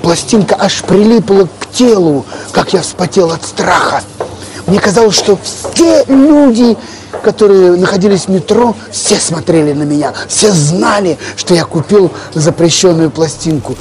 пластинка 0.00 0.56
аж 0.58 0.82
прилипла 0.82 1.48
к 1.60 1.70
телу, 1.72 2.24
как 2.52 2.72
я 2.72 2.82
вспотел 2.82 3.30
от 3.30 3.44
страха. 3.44 4.02
Мне 4.66 4.78
казалось, 4.80 5.16
что 5.16 5.38
все 5.42 6.04
люди, 6.06 6.76
которые 7.22 7.72
находились 7.72 8.26
в 8.26 8.28
метро, 8.28 8.74
все 8.90 9.16
смотрели 9.16 9.72
на 9.72 9.82
меня, 9.84 10.12
все 10.28 10.52
знали, 10.52 11.18
что 11.36 11.54
я 11.54 11.64
купил 11.64 12.10
запрещенную 12.34 13.10
пластинку. 13.10 13.76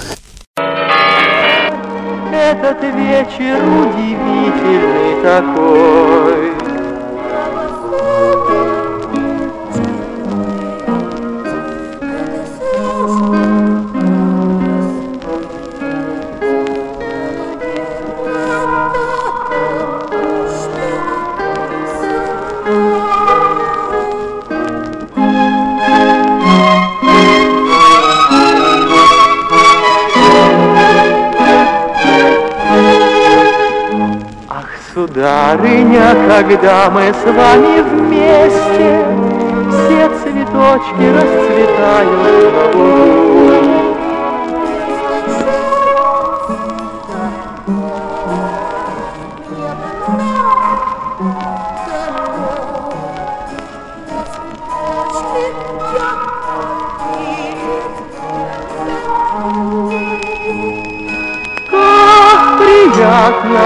Этот 2.31 2.81
вечер 2.81 3.61
удивительный 3.63 5.21
такой. 5.21 6.68
Сударыня, 35.19 36.15
когда 36.30 36.89
мы 36.89 37.11
с 37.11 37.25
вами 37.25 37.81
вместе, 37.81 39.05
Все 39.69 40.07
цветочки 40.07 41.05
расцветают 41.13 42.15
на 42.23 42.63
лугу. 42.71 43.09
Приятно 62.58 63.63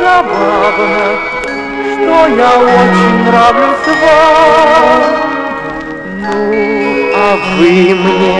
забавно, 0.00 1.06
что 1.92 2.26
я 2.28 2.50
очень 2.58 3.16
нравлюсь 3.24 3.88
вам. 4.02 5.00
Ну, 6.20 6.34
а 7.14 7.36
вы 7.58 7.72
мне 7.94 8.38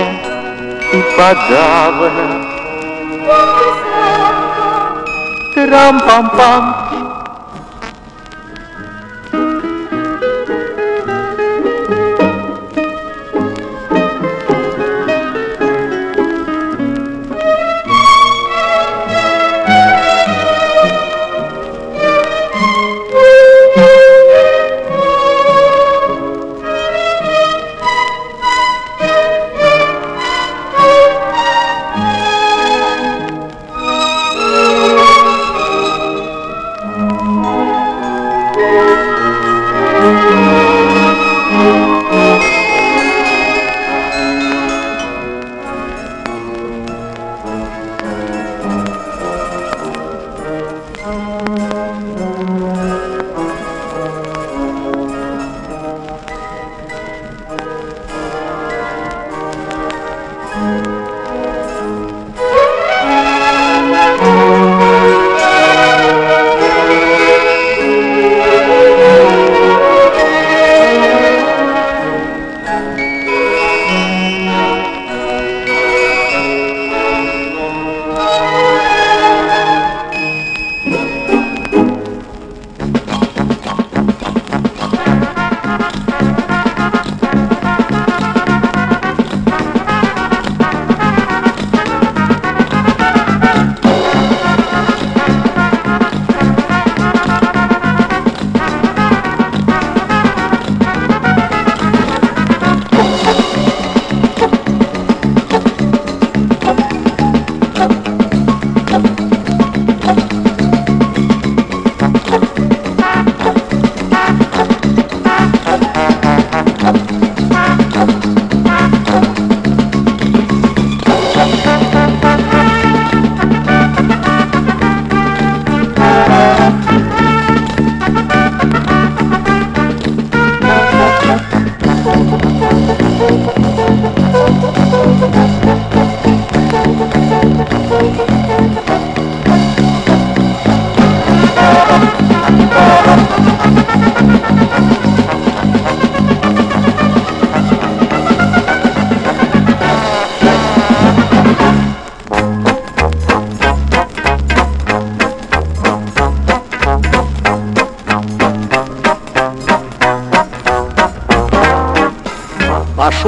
и 0.92 0.94
подавно. 1.16 2.26
Трам-пам-пам, 5.54 6.64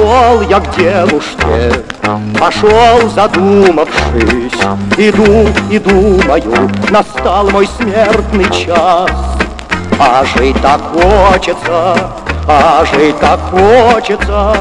Пошел 0.03 0.41
я 0.49 0.59
к 0.59 0.75
девушке, 0.75 1.71
пошел 2.37 3.09
задумавшись, 3.15 4.51
Иду 4.97 5.47
и 5.71 5.79
думаю, 5.79 6.69
настал 6.89 7.49
мой 7.49 7.69
смертный 7.77 8.43
час. 8.51 9.09
А 9.97 10.25
жить 10.25 10.61
так 10.61 10.81
хочется, 10.91 11.95
а 12.49 12.83
жить 12.83 13.17
так 13.19 13.39
хочется, 13.49 14.57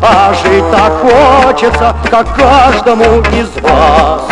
а 0.00 0.32
жить 0.32 0.64
так 0.72 0.92
хочется, 1.02 1.94
как 2.10 2.34
каждому 2.34 3.20
из 3.34 3.62
вас. 3.62 4.22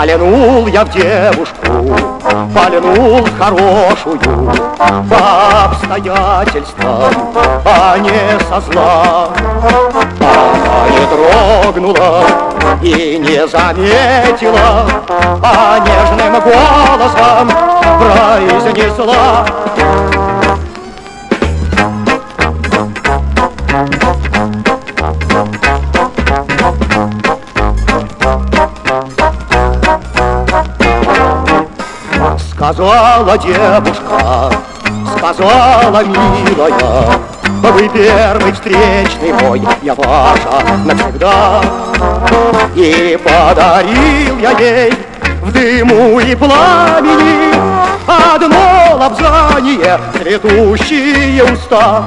Полянул 0.00 0.66
я 0.68 0.82
в 0.82 0.88
девушку, 0.88 1.94
полянул 2.54 3.28
хорошую. 3.38 4.18
По 4.78 5.64
обстоятельствам, 5.66 7.12
а 7.66 7.98
не 7.98 8.38
со 8.48 8.62
зла. 8.62 9.28
Она 10.18 10.88
не 10.88 11.04
дрогнула 11.04 12.24
и 12.80 13.18
не 13.18 13.46
заметила 13.46 14.88
А 15.42 15.78
нежным 15.80 16.32
голосом 16.40 17.50
произнесла 18.00 19.44
Сказала 32.72 33.36
девушка, 33.36 34.52
сказала 35.16 36.04
милая, 36.04 37.18
Вы 37.62 37.88
первый 37.88 38.52
встречный 38.52 39.32
мой, 39.42 39.60
я 39.82 39.92
ваша 39.96 40.62
навсегда. 40.84 41.62
И 42.76 43.18
подарил 43.24 44.38
я 44.38 44.52
ей 44.52 44.94
в 45.42 45.50
дыму 45.50 46.20
и 46.20 46.36
пламени 46.36 47.54
Одно 48.06 48.96
лапзание, 49.00 50.00
цветущие 50.12 51.42
уста. 51.42 52.06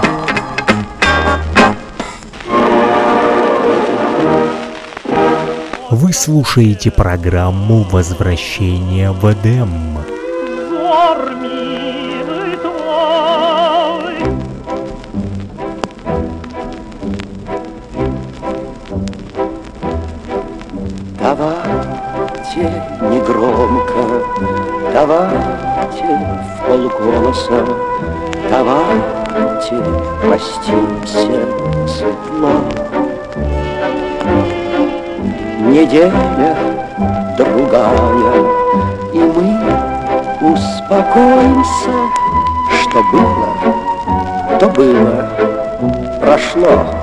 Вы 5.89 6.13
слушаете 6.13 6.89
программу 6.89 7.83
«Возвращение 7.83 9.11
в 9.11 9.29
Эдем». 9.29 10.12
Взор 11.23 11.35
милый 11.35 12.57
твой 12.57 14.15
Давайте 21.19 22.83
негромко, 23.09 24.03
давайте 24.93 26.05
в 26.43 26.67
полголоса, 26.67 27.65
давайте 28.49 29.75
простимся 30.21 31.35
светло. 31.87 32.53
Неделя 35.61 36.57
другая, 37.37 38.32
успокоимся, 40.93 41.91
что 42.81 43.03
было, 43.11 44.59
то 44.59 44.69
было, 44.69 45.29
прошло. 46.21 47.02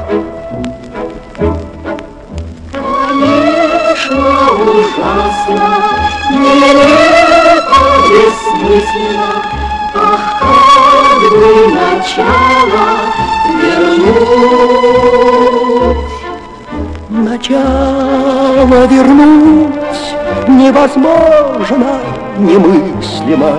Немыслимо, 23.00 23.52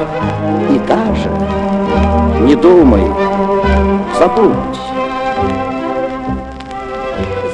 И 0.70 0.80
даже 0.88 1.30
не 2.42 2.56
думай, 2.56 3.08
забудь. 4.18 4.80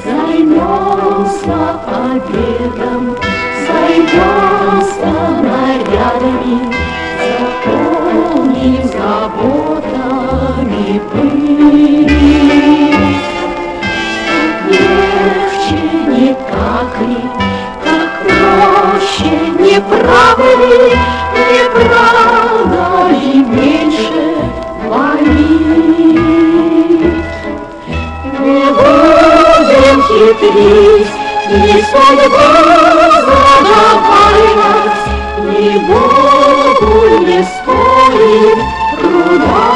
Займемся 0.04 1.58
обедом, 1.86 3.16
сойдемся 3.66 5.12
нарядами, 5.42 6.58
Заполним 7.64 8.84
заботами 8.84 10.20
пыль. 11.12 12.08
Легче 14.68 15.78
не 16.08 16.30
так 16.34 16.92
ли, 17.00 17.20
не 19.78 19.84
правы 19.84 20.50
не 21.38 21.64
правда 21.70 22.84
ли 23.10 23.34
меньше 23.44 24.20
болит? 24.88 26.18
Не 28.40 28.64
будем 28.78 29.98
хитрить, 30.02 31.12
и 31.48 31.52
судьбу 31.90 32.48
заговаривать, 33.28 34.56
Ни 35.44 35.78
Богу 35.86 36.94
не 37.24 37.40
стоит 37.44 38.60
труда. 38.98 39.68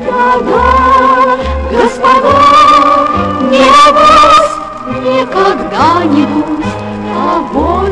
Да-да, 0.00 0.66
господа, 1.70 2.40
не 3.50 3.70
вас 3.92 4.48
никогда-нибудь, 5.00 6.59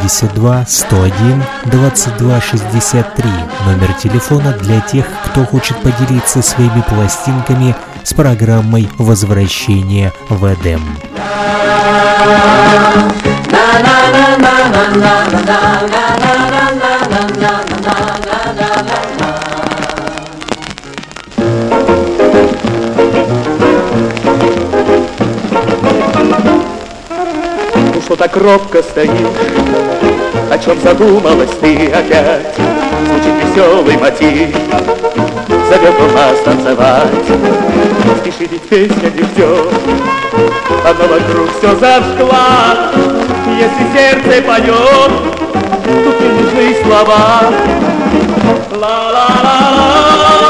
8072 0.08 0.66
101 0.68 1.44
2263. 1.66 3.30
Номер 3.66 3.94
телефона 3.94 4.56
для 4.62 4.80
тех, 4.82 5.06
кто 5.26 5.44
хочет 5.44 5.78
поделиться 5.78 6.42
своими 6.42 6.82
пластинками 6.88 7.76
с 8.04 8.14
программой 8.14 8.90
«Возвращение 8.98 10.14
в 10.30 10.46
Эдем». 10.46 10.82
Ну 27.94 28.02
что 28.02 28.16
так 28.16 28.38
робко 28.38 28.82
стоишь? 28.84 29.97
О 30.50 30.58
чем 30.58 30.80
задумалась 30.82 31.50
ты 31.60 31.88
опять? 31.88 32.56
Звучит 33.06 33.34
веселый 33.44 33.98
мотив, 33.98 34.56
Зовет 35.70 35.96
он 36.00 36.14
нас 36.14 36.40
танцевать. 36.46 37.08
Спеши, 38.22 38.50
ведь 38.50 38.62
песня 38.64 39.10
не 39.10 39.24
ждет, 39.24 39.68
Она 40.86 41.08
вокруг 41.08 41.50
все 41.58 41.76
зажгла. 41.76 42.92
Если 43.60 43.86
сердце 43.94 44.42
поет, 44.42 45.12
тут 46.04 46.22
не 46.22 46.30
нужны 46.30 46.76
слова. 46.84 47.42
Ла-ла-ла-ла. 48.72 50.47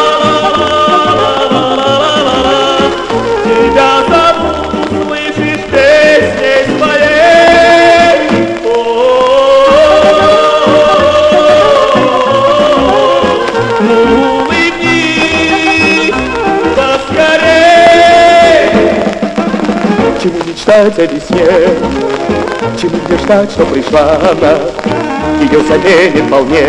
мечтать 20.67 20.99
о 20.99 21.05
весне, 21.05 21.47
Чему 22.79 22.97
мне 23.07 23.17
ждать, 23.17 23.49
что 23.51 23.65
пришла 23.65 24.17
она, 24.17 24.57
Ее 25.41 25.61
заменит 25.61 26.25
вполне 26.25 26.67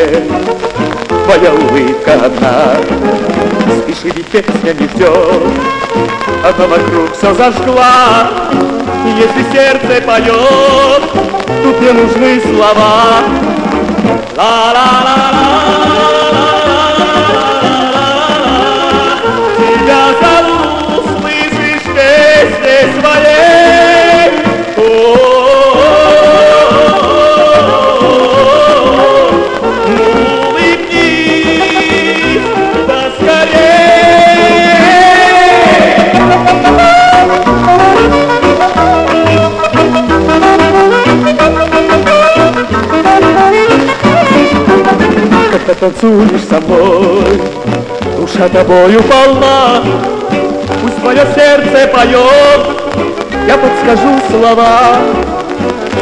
твоя 1.25 1.53
улыбка 1.53 2.15
одна. 2.15 2.77
Спеши, 3.83 4.09
ведь 4.15 4.27
песня 4.27 4.73
не 4.79 4.87
ждет, 4.89 5.43
Она 6.45 6.67
вокруг 6.67 7.17
все 7.17 7.35
зажгла, 7.35 8.31
Если 9.05 9.43
сердце 9.53 10.03
поет, 10.07 11.03
Тут 11.63 11.81
не 11.81 11.93
нужны 11.93 12.41
слова. 12.41 13.23
Ла-ла-ла-ла. 14.37 16.38
Танцуешь 45.91 46.45
со 46.49 46.61
мной, 46.61 47.41
душа 48.17 48.49
тобою 48.49 49.03
полна, 49.05 49.83
Пусть 50.83 51.03
мое 51.03 51.25
сердце 51.35 51.89
поет, 51.89 52.61
я 53.47 53.57
подскажу 53.57 54.19
слова. 54.31 54.99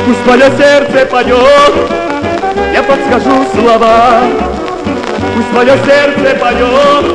Пусть 0.05 0.27
мое 0.27 0.51
сердце 0.57 1.07
поет, 1.07 1.75
я 2.73 2.83
подскажу 2.83 3.47
слова. 3.55 4.23
Пусть 5.35 5.53
мое 5.53 5.77
сердце 5.85 6.37
поет 6.37 7.07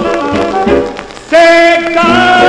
всегда. 1.28 2.42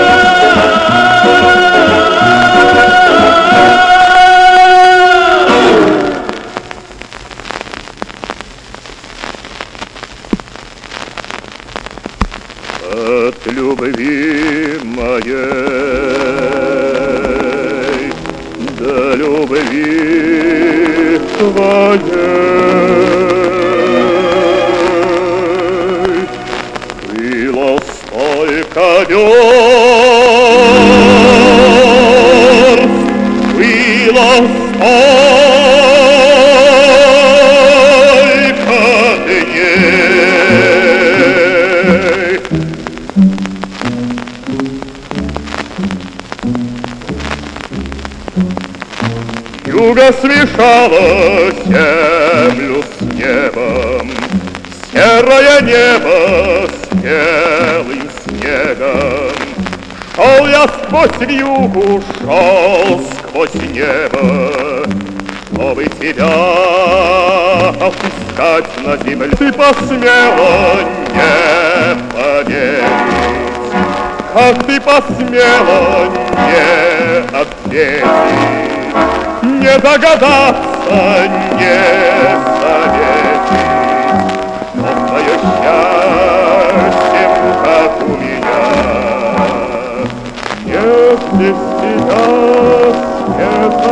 Было 34.12 34.35
столько 34.35 36.02
дней, 39.25 40.12
Юго 49.64 50.12
смешало 50.21 51.50
землю 51.64 52.83
с 52.83 53.00
небом, 53.14 54.11
Серое 54.92 55.61
небо 55.62 56.69
с 56.69 56.95
белым 56.97 58.02
снегом. 58.25 59.33
Шел 60.14 60.47
я 60.47 60.69
сквозь 60.69 61.21
вьюгу, 61.26 62.02
шел 62.21 63.00
сквозь 63.00 63.22
небо, 63.55 64.87
Чтобы 65.53 65.85
тебя 65.85 66.33
отыскать 67.81 68.67
на 68.85 68.97
земле. 68.99 69.31
Ты 69.37 69.53
посмела 69.53 70.81
не 71.12 71.97
поверить, 72.12 72.85
Как 74.35 74.67
ты 74.67 74.81
посмела 74.81 76.09
не 76.49 77.19
ответить, 77.37 78.05
не 79.43 79.79
догадаться, 79.79 81.31
не 81.59 81.77
заметить, 82.61 83.12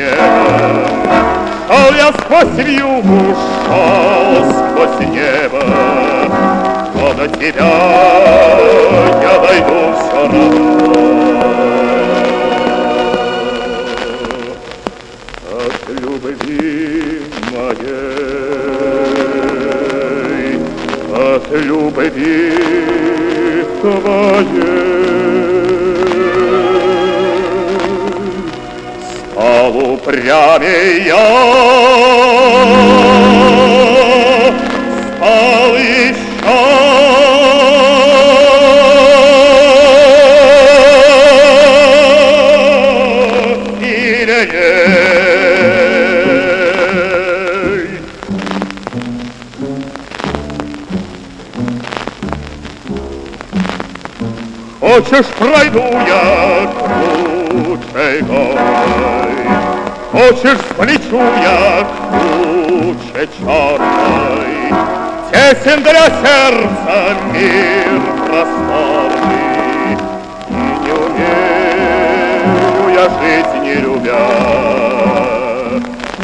снегом. 0.00 0.86
Шел 1.68 1.94
я 1.94 2.08
сквозь 2.12 2.64
вьюгу, 2.64 3.20
шел 3.66 4.34
сквозь 4.50 4.98
небо, 5.08 5.62
но 6.94 7.06
до 7.14 7.26
тебя 7.28 7.72
я 9.22 9.34
дойду 9.38 9.80
все 9.96 10.12
равно. 10.12 10.40
От 15.52 15.84
любви 16.00 17.22
моей, 17.52 18.20
от 21.14 21.46
любви 21.50 22.38
твоей. 23.80 25.59
Стал 29.60 29.76
упрямее 29.76 31.12
стал 35.18 35.76
еще. 35.76 36.20
Сильней. 44.40 44.80
Хочешь, 54.80 55.26
пройду 55.38 55.84
я 56.06 56.72
круче 57.50 58.22
горой, 58.22 59.19
Хочешь, 60.12 60.58
полечу 60.76 61.20
я 61.40 61.86
круче 62.10 63.28
черной, 63.38 64.74
Тесен 65.30 65.82
для 65.84 66.06
сердца 66.06 67.14
мир 67.32 68.00
просторный, 68.26 69.96
И 70.48 70.52
не 70.82 70.92
умею 70.92 71.90
я 72.92 73.04
жить, 73.20 73.52
не 73.62 73.74
любя. 73.74 74.26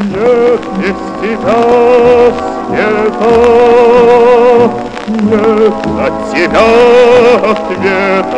Нет 0.01 0.63
без 0.79 0.99
тебя 1.23 1.61
света, 2.67 3.35
нет 5.31 5.75
от 6.01 6.15
тебя 6.33 6.67
ответа. 7.53 8.36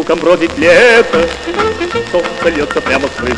Переулкам 0.00 0.18
бродит 0.18 0.56
лето, 0.56 1.28
Солнце 2.10 2.48
льется 2.48 2.80
прямо 2.80 3.06
с 3.06 3.20
крыш. 3.20 3.36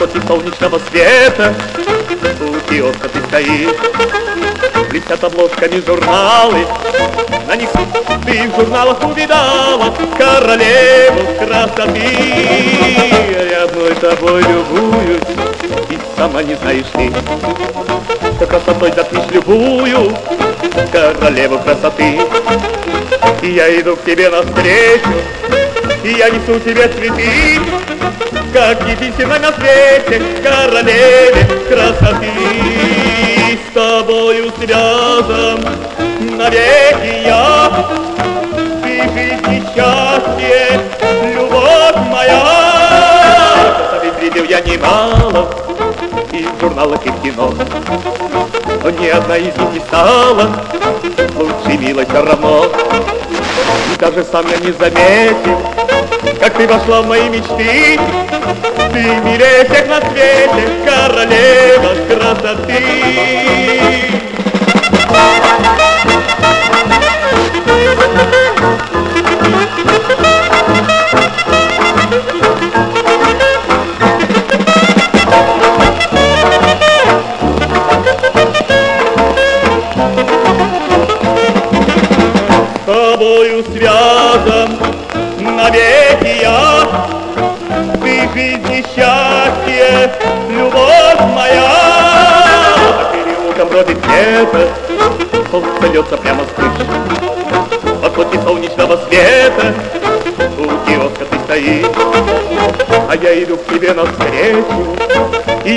Лучи 0.00 0.26
солнечного 0.26 0.80
света 0.90 1.54
У 2.40 2.68
киоска 2.68 3.08
ты 3.08 3.22
стоишь. 3.28 3.76
Блестят 4.90 5.22
обложками 5.22 5.80
журналы, 5.86 6.66
На 7.46 7.54
них 7.54 7.68
ты 8.26 8.48
в 8.48 8.56
журналах 8.56 9.00
увидала 9.04 9.94
Королеву 10.18 11.20
красоты. 11.38 12.00
Я 13.48 13.62
одной 13.62 13.94
тобой 13.94 14.42
любуюсь, 14.42 15.22
И 15.88 15.98
сама 16.16 16.42
не 16.42 16.56
знаешь 16.56 16.86
ты, 16.94 17.12
Что 18.42 18.58
красотой 18.58 18.90
затмишь 18.90 19.30
любую 19.30 20.16
Королеву 20.90 21.60
красоты. 21.60 22.18
И 23.40 23.50
я 23.52 23.80
иду 23.80 23.94
к 23.94 24.04
тебе 24.04 24.30
навстречу, 24.30 25.12
и 26.02 26.08
я 26.08 26.28
несу 26.28 26.58
тебе 26.58 26.88
цветы, 26.88 27.60
как 28.52 28.82
единственной 28.88 29.38
на 29.38 29.52
свете 29.52 30.20
королеве 30.42 31.46
красоты. 31.68 32.26
С 33.70 33.74
тобою 33.74 34.50
связан 34.60 35.64
навеки 36.36 37.24
я, 37.24 37.86
ты 38.82 39.02
жизнь 39.14 39.52
и 39.52 39.62
счастье, 39.72 40.80
любовь 41.32 42.10
моя. 42.10 42.42
Красоты 43.88 44.10
видел 44.20 44.44
я 44.44 44.60
немало, 44.62 45.48
и 46.32 46.44
в 46.44 46.60
журналах, 46.60 47.00
и 47.04 47.10
кино, 47.22 47.52
но 48.82 48.90
ни 48.90 49.06
одна 49.08 49.36
из 49.36 49.56
них 49.56 49.72
не 49.72 49.80
стала 49.80 50.50
лучше, 51.36 51.78
милой, 51.78 52.06
все 52.06 52.22
равно. 52.24 52.66
И 53.92 53.96
даже 53.98 54.24
сам 54.24 54.46
я 54.48 54.56
не 54.58 54.72
заметил, 54.72 55.60
как 56.40 56.54
ты 56.54 56.66
вошла 56.66 57.02
в 57.02 57.08
мои 57.08 57.28
мечты. 57.28 58.00
Ты 58.92 58.98
милее 59.24 59.64
всех 59.64 59.88
на 59.88 60.00
свете, 60.10 60.68
королева 60.84 61.94
красоты. 62.08 62.82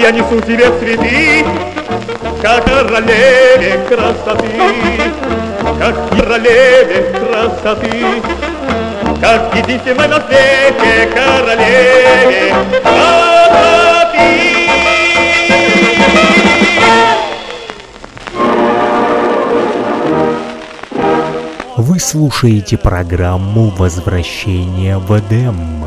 Я 0.05 0.11
несу 0.11 0.39
тебе 0.41 0.65
цветы, 0.79 1.43
как 2.39 2.63
королеве 2.65 3.83
красоты, 3.89 4.51
как 5.79 6.09
королеве 6.11 7.11
красоты, 7.17 8.21
как 9.19 9.55
единственной 9.55 10.07
на 10.07 10.21
свете 10.21 11.09
королеве 11.11 12.53
красоты. 12.83 14.25
Вы 21.77 21.99
слушаете 21.99 22.77
программу 22.77 23.69
«Возвращение 23.71 24.99
в 24.99 25.17
Эдем». 25.17 25.84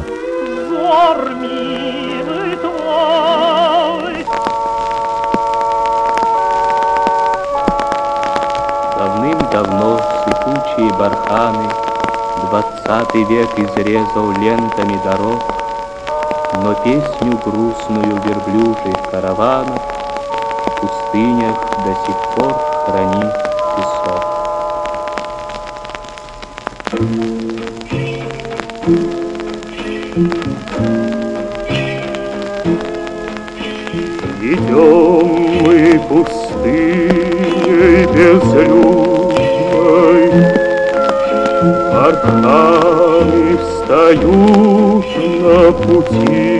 Двадцатый 13.19 13.25
век 13.25 13.51
изрезал 13.59 14.31
лентами 14.41 14.97
дорог, 15.05 15.43
Но 16.63 16.75
песню 16.85 17.33
грустную 17.45 18.21
верблюжьих 18.23 18.99
караванов 19.11 19.83
В 20.65 20.71
пустынях 20.81 21.59
до 21.85 21.93
сих 22.07 22.17
пор 22.37 22.53
хранит 22.87 23.35
песок. 23.77 24.25
Идем 34.41 35.27
мы 35.65 35.77
пустыней 36.09 38.07
безлюдной, 38.07 38.69
Арканы 42.09 43.59
встают 43.59 45.07
на 45.43 45.73
пути, 45.73 46.57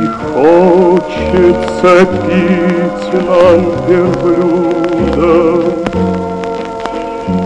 И 0.00 0.06
хочется 0.32 1.92
пить 2.22 3.12
нам 3.12 3.60
верблюда, 3.86 5.34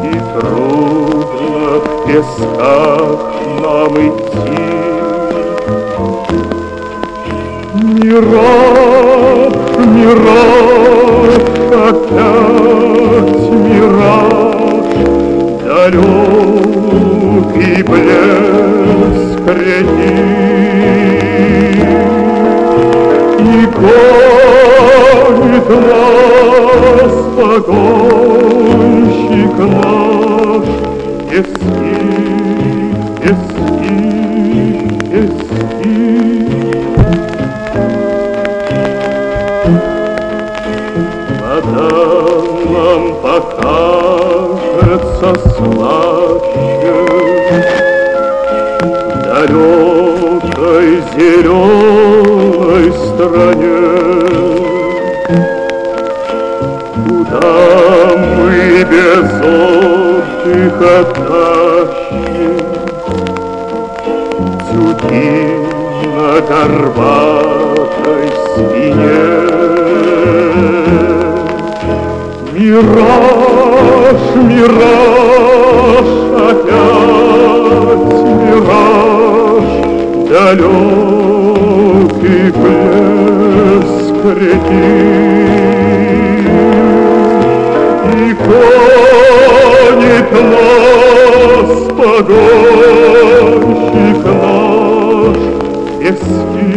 И 0.04 0.14
трудно 0.38 1.66
в 1.80 1.86
песках 2.06 3.20
нам 3.62 3.92
идти. 4.06 4.76
Мираж, 7.74 9.52
мираж, 9.96 11.34
опять 11.88 13.46
мираж, 13.50 14.75
Далекий 15.76 17.74
блеск 17.82 19.46
реки. 19.46 20.16
И 23.38 23.66
гонит 23.76 25.68
нас 25.68 27.14
погонщик 27.36 28.56
наш, 29.58 30.66
Пески, 31.28 31.92
пески, 33.20 33.65
слаще 45.56 46.96
В 48.80 49.14
далекой 49.24 50.88
зеленой 51.16 52.86
стране. 52.92 53.82
Куда 56.94 57.48
мы 58.16 58.54
без 58.84 59.28
отдыха 60.44 60.96
тащим? 61.16 62.56
Тюки 64.68 65.36
на 66.14 66.30
горбатой 66.48 68.26
спине. 68.52 69.24
Мираж, 72.52 74.22
мираж, 74.36 75.35
далекий 80.36 82.50
блеск 82.50 84.20
реки. 84.38 84.92
И 88.12 88.14
гонит 88.44 90.30
нас 90.50 91.70
погонщик 91.98 94.22
наш, 94.42 95.40
пески, 96.00 96.75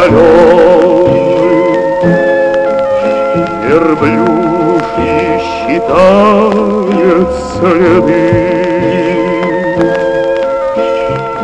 раскаленный, 0.00 1.10
Верблюжий 3.68 5.40
считает 5.66 7.28
следы. 7.52 8.26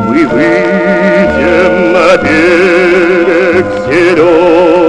Мы 0.07 0.27
выйдем 0.27 1.75
на 1.93 2.17
берег 2.17 3.67
зеленый 3.87 4.86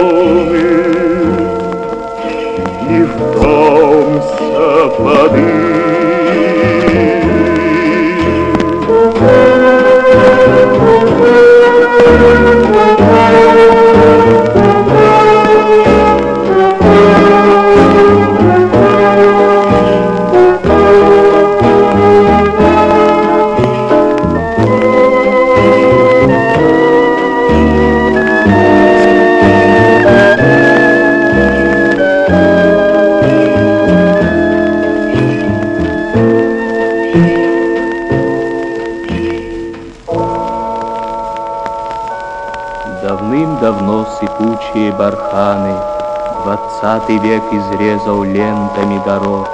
изрезал 48.07 48.23
лентами 48.23 49.01
дорог, 49.05 49.47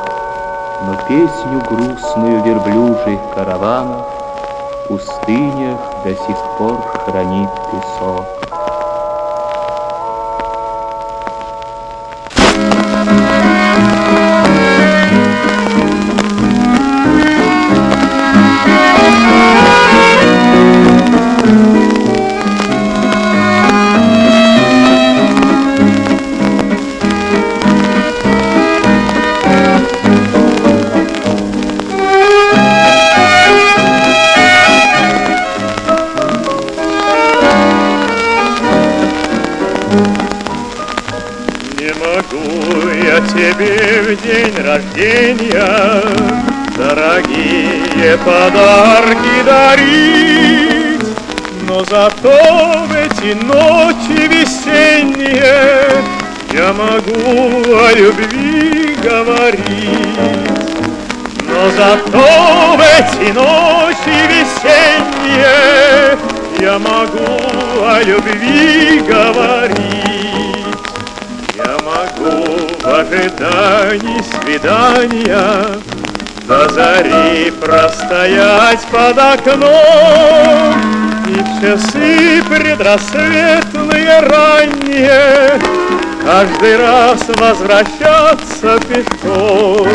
Но 0.85 0.95
песню 1.07 1.61
грустную 1.69 2.43
верблюжьих 2.43 3.19
караванов 3.33 4.05
пустынях 4.87 5.79
до 6.03 6.13
сих 6.13 6.37
пор 6.57 6.81
хранит 7.05 7.49
песок. 7.71 8.42
Рождения. 44.73 46.01
Дорогие 46.75 48.17
подарки 48.25 49.43
дарить 49.45 51.05
Но 51.67 51.86
зато 51.86 52.86
в 52.88 52.93
эти 52.93 53.36
ночи 53.36 54.27
весенние 54.27 56.03
Я 56.51 56.73
могу 56.73 57.77
о 57.77 57.93
любви 57.93 58.97
говорить. 59.03 60.19
Но 61.47 61.69
зато 61.77 62.75
в 62.75 62.81
эти 62.81 63.31
ночи 63.31 64.17
весенние 64.31 66.17
Я 66.59 66.79
могу 66.79 67.39
о 67.86 68.01
любви 68.03 68.99
говорить 69.07 70.52
ожидании 72.93 74.21
свидания. 74.41 75.82
До 76.47 76.69
зари 76.69 77.51
простоять 77.51 78.82
под 78.91 79.17
окном. 79.17 80.75
И 81.27 81.34
в 81.34 81.62
часы 81.62 82.43
предрассветные 82.49 84.19
ранние. 84.19 85.60
Каждый 86.23 86.77
раз 86.77 87.25
возвращаться 87.38 88.79
пешком. 88.88 89.88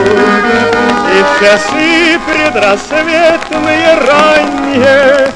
И 1.13 1.23
в 1.23 1.41
часы 1.41 2.19
предрассветные 2.27 3.99
ранние. 4.07 5.33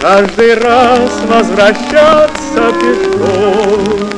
Каждый 0.00 0.54
раз 0.54 1.10
возвращаться 1.28 2.72
пешком 2.80 4.15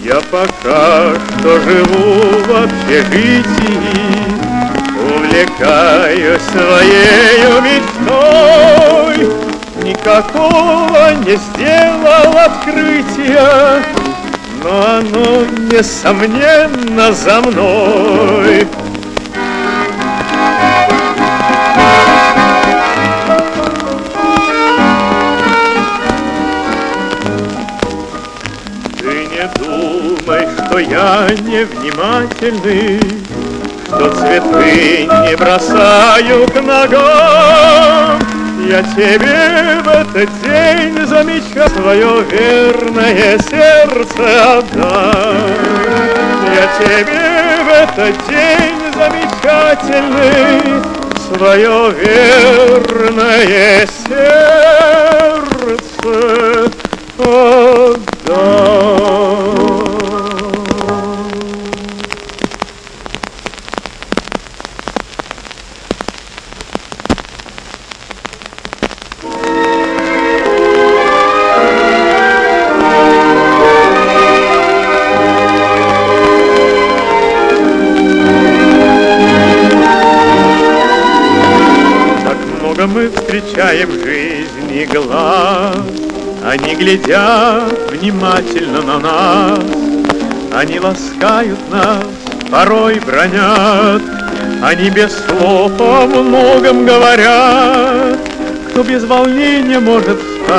Я 0.00 0.20
пока 0.30 1.12
что 1.38 1.60
живу 1.60 2.20
в 2.46 2.64
общежитии 2.64 3.44
Увлекаюсь 5.14 6.42
своей 6.52 7.42
мечтой 7.62 9.18
Никакого 9.82 11.12
не 11.24 11.36
сделал 11.36 12.36
открытия 12.36 13.82
но 14.62 14.96
оно, 14.98 15.44
несомненно, 15.70 17.12
за 17.12 17.40
мной. 17.40 18.66
Что 30.78 30.90
я 30.90 31.26
невнимательный, 31.42 33.00
Что 33.86 34.10
цветы 34.10 35.06
не 35.06 35.36
бросаю 35.36 36.46
к 36.46 36.54
ногам. 36.62 38.20
Я 38.68 38.82
тебе 38.82 39.80
в 39.82 39.88
этот 39.88 40.28
день 40.42 41.06
замечаю 41.06 41.70
свое 41.70 42.22
верное 42.30 43.38
сердце 43.38 44.58
отдам. 44.58 45.36
Я 46.54 46.66
тебе 46.78 47.24
в 47.64 47.68
этот 47.68 48.14
день 48.28 48.80
замечательный 48.94 50.62
свое 51.34 51.78
верное 51.92 53.86
сердце 54.06 55.38
отдам. 57.18 58.68
Глядят 86.78 87.90
внимательно 87.90 88.82
на 88.82 88.98
нас, 88.98 89.58
Они 90.54 90.78
ласкают 90.78 91.58
нас, 91.70 92.04
порой 92.50 93.00
бронят, 93.00 94.02
Они 94.62 94.88
без 94.90 95.12
слов 95.12 95.72
о 95.80 96.06
многом 96.06 96.86
говорят, 96.86 98.18
Кто 98.70 98.82
без 98.84 99.04
волнения 99.04 99.80
может 99.80 100.18
вспоминать, 100.20 100.58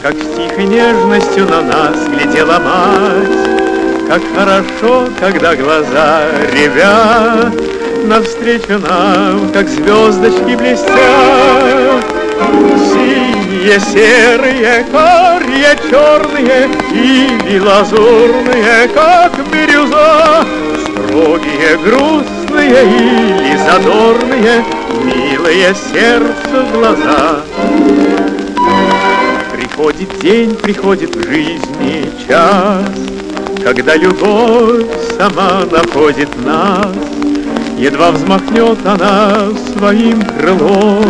Как 0.00 0.14
с 0.14 0.36
тихой 0.36 0.66
нежностью 0.66 1.46
на 1.48 1.62
нас 1.62 1.96
глядела 2.08 2.60
мать, 2.60 4.08
Как 4.08 4.22
хорошо, 4.36 5.08
когда 5.18 5.56
глаза 5.56 6.22
ревят, 6.52 7.52
навстречу 8.04 8.78
нам, 8.78 9.50
как 9.52 9.68
звездочки 9.68 10.54
блестят. 10.54 11.95
Синие, 13.66 13.80
серые, 13.80 14.86
карие, 14.92 15.76
черные 15.90 16.68
или 16.92 17.58
лазурные, 17.58 18.88
как 18.94 19.32
бирюза, 19.50 20.44
строгие, 20.82 21.76
грустные 21.78 22.84
или 22.84 23.56
задорные, 23.56 24.64
милые 25.02 25.74
сердцу 25.74 26.64
глаза. 26.72 27.40
Приходит 29.52 30.16
день, 30.20 30.54
приходит 30.54 31.16
в 31.16 31.28
жизни 31.28 32.08
час, 32.28 32.84
когда 33.64 33.96
любовь 33.96 34.86
сама 35.18 35.64
находит 35.72 36.28
нас, 36.44 36.86
Едва 37.78 38.10
взмахнет 38.12 38.78
она 38.86 39.48
своим 39.76 40.22
крылом, 40.22 41.04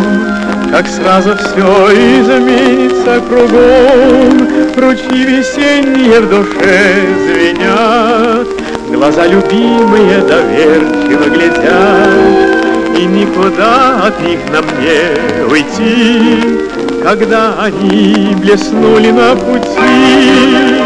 Как 0.71 0.85
сразу 0.87 1.35
все 1.37 2.21
изменится 2.21 3.21
кругом. 3.27 4.47
Ручьи 4.75 5.23
весенние 5.23 6.19
в 6.19 6.29
душе 6.29 7.07
звенят, 7.25 8.47
Глаза 8.89 9.25
любимые 9.27 10.19
доверчиво 10.21 11.29
глядят, 11.29 12.97
И 12.97 13.05
никуда 13.05 14.07
от 14.07 14.19
них 14.21 14.39
нам 14.51 14.65
не 14.79 15.45
уйти, 15.45 16.59
Когда 17.01 17.55
они 17.59 18.35
блеснули 18.35 19.11
на 19.11 19.35
пути. 19.35 20.77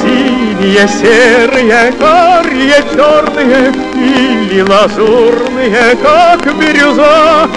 Синие, 0.00 0.88
серые, 0.88 1.92
карие, 1.92 2.82
черные 2.94 3.72
Или 3.94 4.62
лазурные, 4.62 5.96
как 6.02 6.42
бирюза 6.58 7.48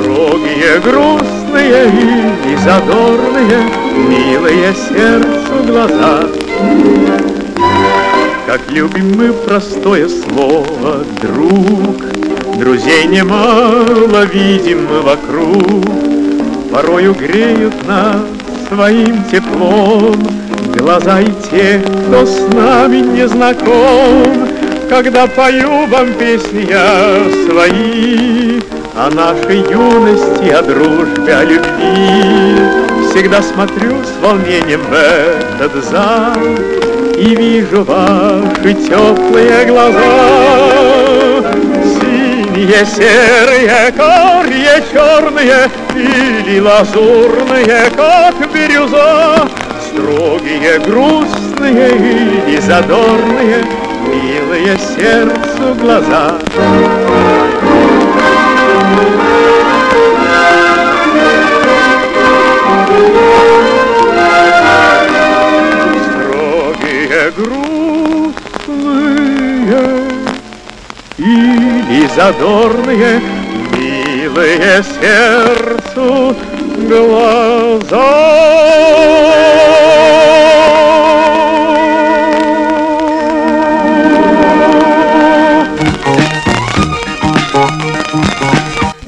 Строгие, 0.00 0.80
грустные 0.82 1.88
или 1.88 2.56
задорные 2.56 3.68
Милые 4.08 4.74
сердцу 4.74 5.66
глаза. 5.66 6.22
Как 8.46 8.60
любим 8.70 9.16
мы 9.16 9.32
простое 9.32 10.08
слово 10.08 11.04
«друг» 11.20 12.02
Друзей 12.58 13.06
немало 13.08 14.24
видим 14.24 14.86
вокруг. 14.86 15.84
Порою 16.72 17.14
греют 17.14 17.74
нас 17.86 18.22
своим 18.68 19.22
теплом 19.30 20.16
Глаза 20.78 21.20
и 21.20 21.30
те, 21.50 21.82
кто 22.06 22.24
с 22.24 22.40
нами 22.54 22.98
не 22.98 23.28
знаком, 23.28 24.48
Когда 24.88 25.26
пою 25.26 25.86
вам 25.86 26.12
песни 26.14 26.66
я 26.70 27.22
свои 27.46 28.60
О 28.96 29.08
нашей 29.08 29.58
юности, 29.70 30.48
о 30.50 30.62
дружбе, 30.62 31.34
о 31.34 31.44
любви. 31.44 32.80
Всегда 33.10 33.40
смотрю 33.40 34.02
с 34.04 34.22
волнением 34.22 34.80
в 34.82 34.92
этот 34.92 35.84
зал 35.84 36.34
И 37.16 37.34
вижу 37.36 37.84
ваши 37.84 38.74
теплые 38.74 39.64
глаза. 39.66 40.00
Синие, 42.00 42.84
серые, 42.84 43.92
карие, 43.92 44.82
черные 44.92 45.70
Или 45.94 46.60
лазурные, 46.60 47.90
как 47.96 48.52
бирюза, 48.52 49.48
Строгие, 49.88 50.78
грустные 50.80 52.42
и 52.48 52.58
задорные, 52.58 53.64
Милые 54.06 54.78
сердцу 54.78 55.74
глаза. 55.80 56.38
Задорные, 72.14 73.20
Милые 73.76 74.82
сердцу 74.82 76.36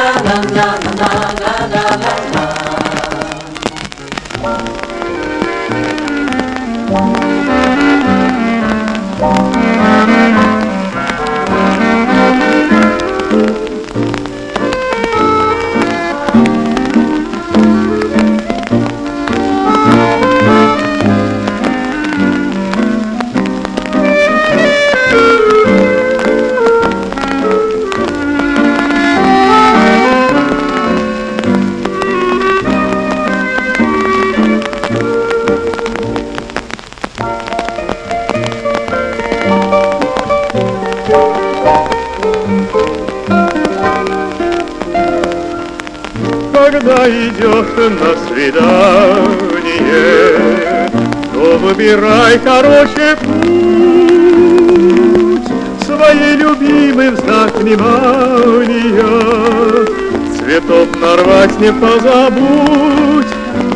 не 61.60 61.74
позабудь, 61.74 63.28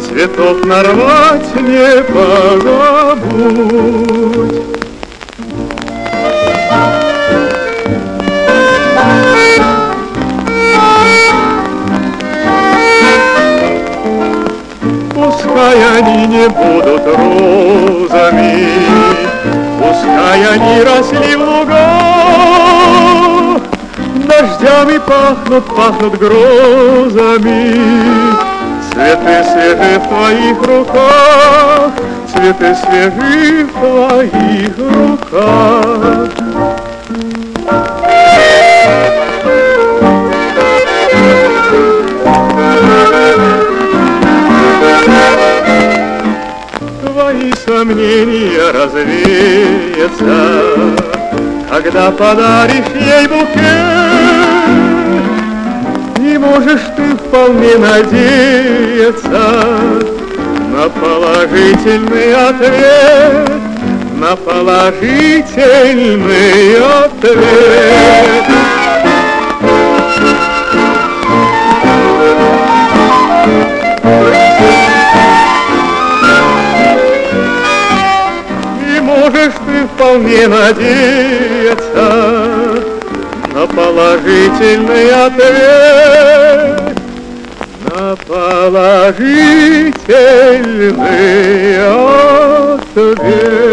цветов 0.08 0.66
нарвать 0.66 1.56
не 1.56 2.04
позабудь. 2.14 3.44
Пускай 15.14 15.78
они 15.98 16.28
не 16.28 16.48
будут 16.48 17.06
розами, 17.06 18.68
Пускай 19.78 20.46
они 20.54 20.84
росли 20.84 21.36
в 21.36 21.42
лугах, 21.42 22.03
Дождями 24.44 24.98
пахнут, 24.98 25.66
пахнут 25.74 26.18
грозами. 26.18 27.72
Цветы 28.92 29.44
свежи 29.50 30.00
в 30.00 30.08
твоих 30.10 30.58
руках, 30.68 31.92
Цветы 32.28 32.76
свежи 32.76 33.66
в 33.66 33.68
твоих 33.80 34.78
руках. 34.78 36.30
Твои 47.02 47.54
сомнения 47.66 48.72
развеются, 48.72 50.36
Когда 51.70 52.12
подаришь 52.12 52.92
ей 52.94 53.28
букет, 53.28 53.93
можешь 56.54 56.82
ты 56.96 57.16
вполне 57.16 57.76
надеяться 57.78 59.42
На 60.72 60.88
положительный 60.90 62.36
ответ, 62.36 63.52
На 64.20 64.36
положительный 64.36 66.78
ответ. 67.06 68.46
И 78.88 79.00
можешь 79.00 79.54
ты 79.66 79.88
вполне 79.96 80.48
надеяться 80.48 82.34
на 83.54 83.68
положительный 83.68 85.28
ответ, 85.28 86.43
положительный 88.16 89.34
ответ. 92.94 93.64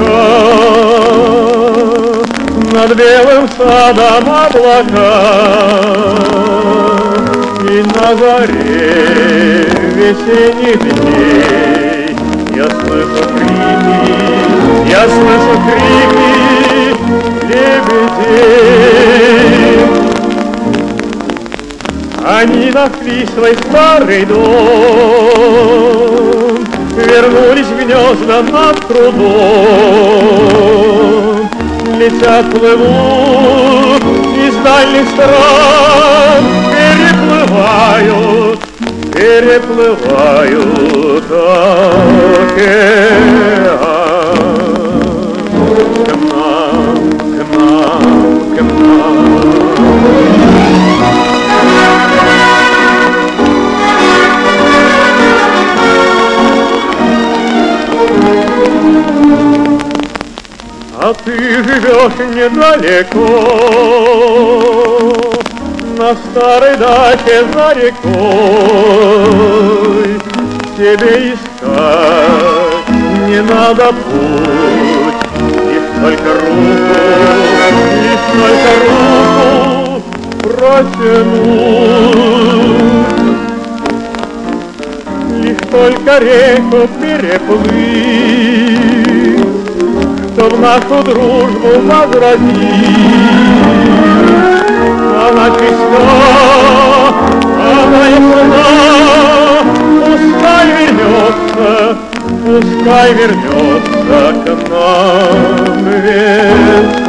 Над 2.73 2.95
белым 2.95 3.47
садом 3.57 4.29
облака 4.29 5.57
И 7.69 7.83
на 7.83 8.15
заре 8.15 9.65
весенних 9.95 10.79
дней. 10.79 12.15
Я 12.55 12.67
слышу 12.69 13.23
крики, 13.35 14.15
я 14.89 15.03
слышу 15.07 15.53
крики 15.65 16.47
лебедей 17.47 18.57
Они 22.25 22.71
нашли 22.71 23.25
свой 23.33 23.55
старый 23.55 24.25
дом, 24.25 24.39
Вернулись 26.95 27.67
в 27.67 27.77
гнезда 27.77 28.41
над 28.43 28.85
прудом. 28.87 29.17
Летят, 31.97 32.45
плывут 32.51 34.03
из 34.35 34.55
дальних 34.63 35.07
стран, 35.09 35.86
Переплывают, 37.57 38.59
переплывают 39.13 40.67
океан. 41.31 42.37
К. 42.55 43.17
А 60.99 61.13
ты 61.13 61.31
живешь 61.31 62.19
недалеко, 62.35 63.17
на 65.97 66.15
старой 66.15 66.77
даче 66.77 67.45
за 67.53 67.73
рекой. 67.73 68.07
Тебе 70.77 71.33
искать 71.33 72.89
не 73.27 73.41
надо 73.41 73.87
путь, 73.87 75.21
лишь 75.65 75.89
только 75.99 76.31
руку, 76.35 76.95
лишь 78.03 78.27
только 78.37 78.71
руку 78.85 80.01
протянуть. 80.43 81.17
Лишь 85.41 85.65
только 85.71 86.13
реку 86.19 86.81
переплыть, 87.01 88.37
Чтоб 90.33 90.51
нашу 90.59 90.97
дружбу 91.03 91.71
возродить. 91.85 93.17
Она 95.17 95.49
чиста, 95.49 96.01
она 97.57 98.03
ясна, 98.07 98.69
Пускай 100.05 100.65
вернется, 100.77 101.97
пускай 102.45 103.13
вернется 103.13 104.19
к 104.45 104.69
нам 104.69 105.85
весна. 105.85 107.07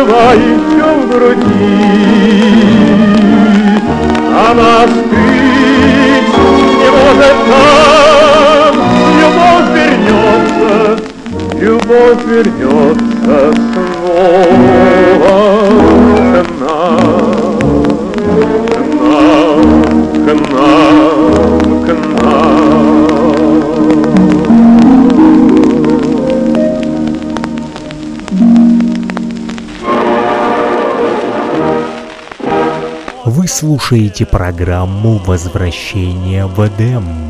скрывающем 0.00 1.00
в 1.00 1.10
груди. 1.10 1.44
Она 4.50 4.82
а 4.82 4.88
стыть 4.88 6.30
не 6.78 6.88
может 6.90 7.36
там. 7.50 8.74
любовь 9.20 9.68
вернется, 9.74 10.78
любовь 11.60 12.22
вернется 12.26 13.69
слушаете 33.60 34.24
программу 34.24 35.18
«Возвращение 35.18 36.46
в 36.46 36.66
Эдем». 36.66 37.29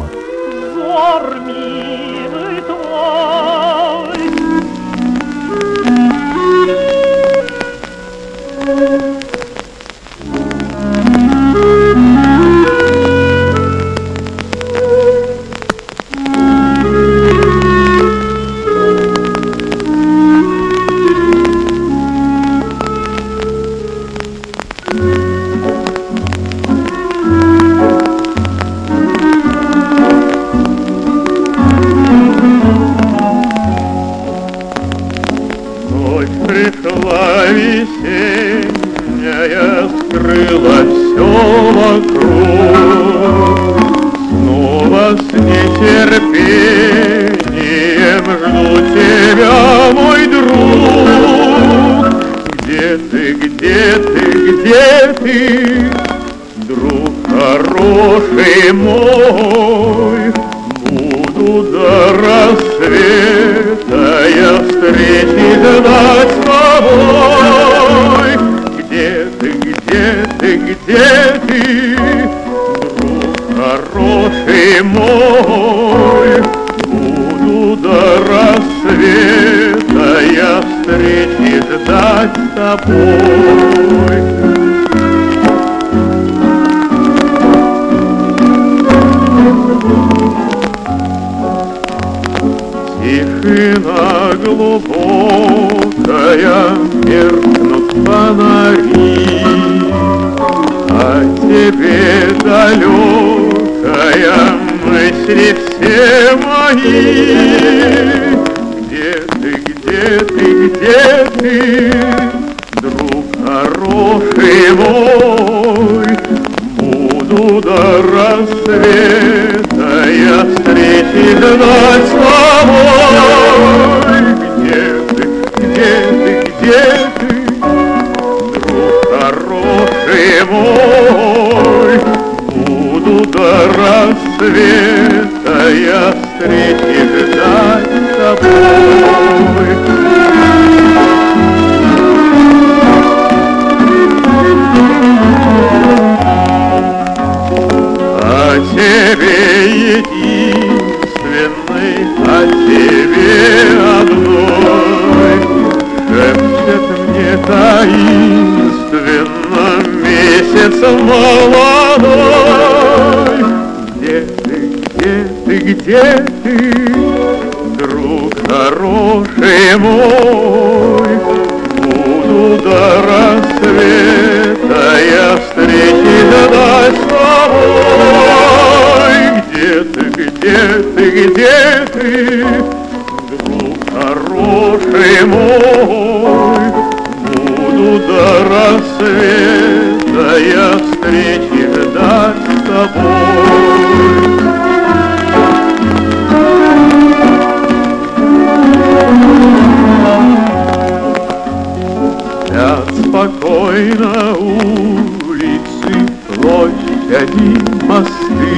Мосты. 207.82 208.56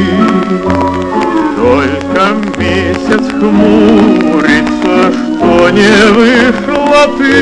Только 1.57 2.25
месяц 2.59 3.25
хмурится, 3.31 4.97
что 5.13 5.71
не 5.71 5.95
вышла 6.13 7.03
ты. 7.19 7.33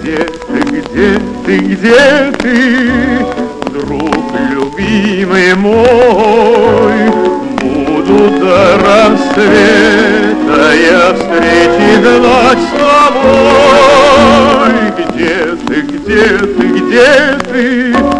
Где 0.00 0.20
ты, 0.48 0.58
где 0.70 1.08
ты, 1.44 1.54
где 1.58 2.02
ты, 2.38 2.52
друг 3.70 4.24
любимый 4.50 5.54
мой? 5.54 6.98
Буду 7.60 8.18
до 8.40 8.58
рассвета 8.84 10.34
я 10.74 11.14
встречи 11.14 11.88
ждать 11.96 12.58
с 12.58 12.70
тобой. 12.78 14.14
Где 14.98 15.34
ты, 15.66 15.76
где 15.80 16.24
ты, 16.38 16.64
где 16.68 17.10
ты, 17.50 18.13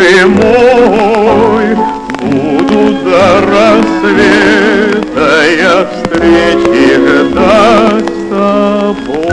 хороший 0.00 0.24
мой? 0.26 1.76
Буду 2.22 2.92
до 3.04 3.40
рассвета 3.46 5.28
я 5.58 5.86
встречи 5.86 6.86
ждать 7.28 8.04
с 8.04 8.10
тобой. 8.30 9.30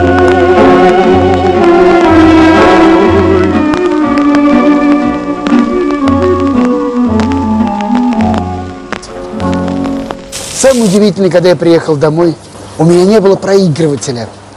Самое 10.54 10.84
удивительное, 10.84 11.30
когда 11.30 11.50
я 11.50 11.56
приехал 11.56 11.96
домой, 11.96 12.34
у 12.78 12.84
меня 12.84 13.04
не 13.04 13.20
было 13.20 13.36
проигрывателя. 13.36 14.28